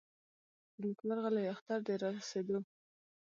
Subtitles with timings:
[0.79, 2.57] د نېکمرغه لوی اختر د رارسېدو.